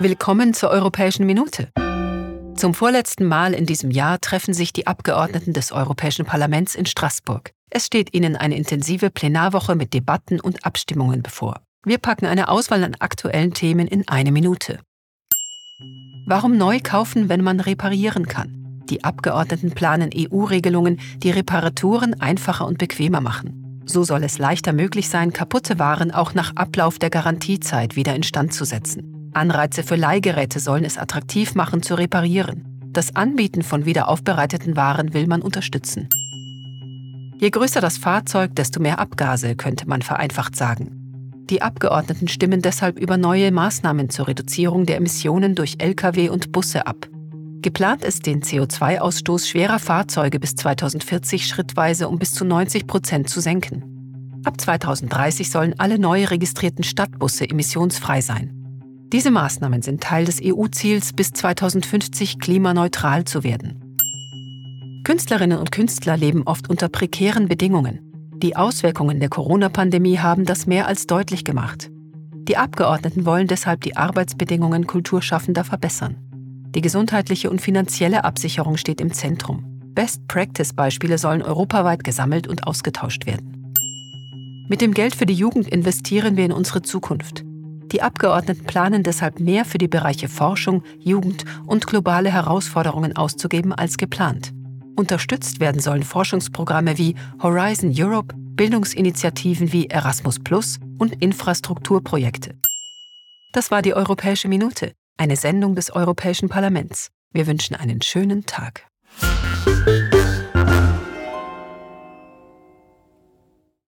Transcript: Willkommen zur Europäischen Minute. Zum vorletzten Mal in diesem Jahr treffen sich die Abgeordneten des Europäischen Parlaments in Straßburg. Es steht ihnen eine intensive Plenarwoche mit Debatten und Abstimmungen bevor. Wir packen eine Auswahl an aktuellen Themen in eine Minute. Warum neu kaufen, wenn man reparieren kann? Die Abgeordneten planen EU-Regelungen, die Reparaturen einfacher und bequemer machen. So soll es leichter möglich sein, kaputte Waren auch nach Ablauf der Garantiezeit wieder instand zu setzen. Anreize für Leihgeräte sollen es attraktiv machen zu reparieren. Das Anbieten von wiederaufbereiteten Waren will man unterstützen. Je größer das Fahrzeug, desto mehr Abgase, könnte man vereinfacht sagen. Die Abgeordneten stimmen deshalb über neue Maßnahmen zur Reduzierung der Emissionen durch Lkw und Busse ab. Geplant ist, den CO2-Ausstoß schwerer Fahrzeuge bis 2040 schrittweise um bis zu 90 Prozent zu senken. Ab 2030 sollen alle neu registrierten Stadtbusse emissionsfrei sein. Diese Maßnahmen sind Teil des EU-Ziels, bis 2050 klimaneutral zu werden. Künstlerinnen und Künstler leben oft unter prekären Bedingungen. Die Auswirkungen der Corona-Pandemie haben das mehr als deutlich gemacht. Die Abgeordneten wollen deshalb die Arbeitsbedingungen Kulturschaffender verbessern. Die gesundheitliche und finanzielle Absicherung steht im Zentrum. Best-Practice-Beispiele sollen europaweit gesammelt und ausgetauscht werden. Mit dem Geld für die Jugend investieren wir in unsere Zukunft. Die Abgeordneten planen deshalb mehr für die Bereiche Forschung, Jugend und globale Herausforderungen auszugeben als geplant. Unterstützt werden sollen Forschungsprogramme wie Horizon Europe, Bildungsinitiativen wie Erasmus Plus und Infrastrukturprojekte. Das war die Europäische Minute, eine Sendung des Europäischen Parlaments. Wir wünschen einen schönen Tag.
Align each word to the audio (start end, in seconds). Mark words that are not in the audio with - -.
Willkommen 0.00 0.54
zur 0.54 0.70
Europäischen 0.70 1.24
Minute. 1.24 1.68
Zum 2.56 2.74
vorletzten 2.74 3.26
Mal 3.26 3.54
in 3.54 3.64
diesem 3.64 3.92
Jahr 3.92 4.20
treffen 4.20 4.52
sich 4.52 4.72
die 4.72 4.88
Abgeordneten 4.88 5.52
des 5.52 5.70
Europäischen 5.70 6.24
Parlaments 6.24 6.74
in 6.74 6.84
Straßburg. 6.84 7.52
Es 7.70 7.86
steht 7.86 8.12
ihnen 8.12 8.34
eine 8.34 8.56
intensive 8.56 9.10
Plenarwoche 9.10 9.76
mit 9.76 9.94
Debatten 9.94 10.40
und 10.40 10.66
Abstimmungen 10.66 11.22
bevor. 11.22 11.60
Wir 11.86 11.98
packen 11.98 12.26
eine 12.26 12.48
Auswahl 12.48 12.82
an 12.82 12.96
aktuellen 12.98 13.54
Themen 13.54 13.86
in 13.86 14.08
eine 14.08 14.32
Minute. 14.32 14.80
Warum 16.26 16.56
neu 16.56 16.80
kaufen, 16.82 17.28
wenn 17.28 17.44
man 17.44 17.60
reparieren 17.60 18.26
kann? 18.26 18.82
Die 18.90 19.04
Abgeordneten 19.04 19.70
planen 19.70 20.10
EU-Regelungen, 20.12 20.98
die 21.18 21.30
Reparaturen 21.30 22.20
einfacher 22.20 22.66
und 22.66 22.78
bequemer 22.78 23.20
machen. 23.20 23.82
So 23.86 24.02
soll 24.02 24.24
es 24.24 24.38
leichter 24.38 24.72
möglich 24.72 25.08
sein, 25.08 25.32
kaputte 25.32 25.78
Waren 25.78 26.10
auch 26.10 26.34
nach 26.34 26.56
Ablauf 26.56 26.98
der 26.98 27.10
Garantiezeit 27.10 27.94
wieder 27.94 28.16
instand 28.16 28.52
zu 28.52 28.64
setzen. 28.64 29.13
Anreize 29.36 29.82
für 29.82 29.96
Leihgeräte 29.96 30.60
sollen 30.60 30.84
es 30.84 30.98
attraktiv 30.98 31.54
machen 31.54 31.82
zu 31.82 31.94
reparieren. 31.94 32.90
Das 32.92 33.16
Anbieten 33.16 33.62
von 33.62 33.84
wiederaufbereiteten 33.84 34.76
Waren 34.76 35.14
will 35.14 35.26
man 35.26 35.42
unterstützen. 35.42 36.08
Je 37.38 37.50
größer 37.50 37.80
das 37.80 37.98
Fahrzeug, 37.98 38.54
desto 38.54 38.80
mehr 38.80 38.98
Abgase, 39.00 39.56
könnte 39.56 39.88
man 39.88 40.02
vereinfacht 40.02 40.54
sagen. 40.56 41.44
Die 41.50 41.60
Abgeordneten 41.60 42.28
stimmen 42.28 42.62
deshalb 42.62 42.98
über 42.98 43.16
neue 43.16 43.50
Maßnahmen 43.50 44.08
zur 44.08 44.28
Reduzierung 44.28 44.86
der 44.86 44.96
Emissionen 44.96 45.54
durch 45.54 45.76
Lkw 45.78 46.30
und 46.30 46.52
Busse 46.52 46.86
ab. 46.86 47.08
Geplant 47.60 48.04
ist, 48.04 48.26
den 48.26 48.42
CO2-Ausstoß 48.42 49.48
schwerer 49.48 49.78
Fahrzeuge 49.78 50.38
bis 50.38 50.54
2040 50.54 51.46
schrittweise 51.46 52.08
um 52.08 52.18
bis 52.18 52.32
zu 52.32 52.44
90 52.44 52.86
Prozent 52.86 53.28
zu 53.28 53.40
senken. 53.40 54.42
Ab 54.44 54.60
2030 54.60 55.50
sollen 55.50 55.74
alle 55.78 55.98
neu 55.98 56.24
registrierten 56.24 56.84
Stadtbusse 56.84 57.48
emissionsfrei 57.48 58.20
sein. 58.20 58.63
Diese 59.12 59.30
Maßnahmen 59.30 59.82
sind 59.82 60.02
Teil 60.02 60.24
des 60.24 60.40
EU-Ziels, 60.42 61.12
bis 61.12 61.30
2050 61.32 62.38
klimaneutral 62.38 63.24
zu 63.24 63.44
werden. 63.44 63.84
Künstlerinnen 65.04 65.58
und 65.58 65.70
Künstler 65.70 66.16
leben 66.16 66.42
oft 66.46 66.70
unter 66.70 66.88
prekären 66.88 67.46
Bedingungen. 67.46 68.00
Die 68.36 68.56
Auswirkungen 68.56 69.20
der 69.20 69.28
Corona-Pandemie 69.28 70.18
haben 70.18 70.44
das 70.44 70.66
mehr 70.66 70.86
als 70.86 71.06
deutlich 71.06 71.44
gemacht. 71.44 71.90
Die 72.48 72.56
Abgeordneten 72.56 73.24
wollen 73.24 73.46
deshalb 73.46 73.82
die 73.82 73.96
Arbeitsbedingungen 73.96 74.86
Kulturschaffender 74.86 75.64
verbessern. 75.64 76.16
Die 76.74 76.80
gesundheitliche 76.80 77.50
und 77.50 77.60
finanzielle 77.60 78.24
Absicherung 78.24 78.76
steht 78.76 79.00
im 79.00 79.12
Zentrum. 79.12 79.64
Best-Practice-Beispiele 79.94 81.18
sollen 81.18 81.42
europaweit 81.42 82.02
gesammelt 82.02 82.48
und 82.48 82.66
ausgetauscht 82.66 83.26
werden. 83.26 83.74
Mit 84.68 84.80
dem 84.80 84.92
Geld 84.92 85.14
für 85.14 85.26
die 85.26 85.34
Jugend 85.34 85.68
investieren 85.68 86.36
wir 86.36 86.44
in 86.44 86.52
unsere 86.52 86.82
Zukunft. 86.82 87.44
Die 87.92 88.02
Abgeordneten 88.02 88.64
planen 88.64 89.02
deshalb 89.02 89.40
mehr 89.40 89.64
für 89.64 89.78
die 89.78 89.88
Bereiche 89.88 90.28
Forschung, 90.28 90.82
Jugend 90.98 91.44
und 91.66 91.86
globale 91.86 92.30
Herausforderungen 92.30 93.16
auszugeben 93.16 93.72
als 93.72 93.96
geplant. 93.96 94.52
Unterstützt 94.96 95.60
werden 95.60 95.80
sollen 95.80 96.02
Forschungsprogramme 96.02 96.98
wie 96.98 97.16
Horizon 97.42 97.92
Europe, 97.96 98.34
Bildungsinitiativen 98.36 99.72
wie 99.72 99.88
Erasmus 99.88 100.38
Plus 100.38 100.78
und 100.98 101.20
Infrastrukturprojekte. 101.20 102.54
Das 103.52 103.70
war 103.70 103.82
die 103.82 103.94
Europäische 103.94 104.48
Minute, 104.48 104.92
eine 105.16 105.36
Sendung 105.36 105.74
des 105.74 105.90
Europäischen 105.90 106.48
Parlaments. 106.48 107.10
Wir 107.32 107.46
wünschen 107.46 107.74
einen 107.74 108.02
schönen 108.02 108.46
Tag. 108.46 108.86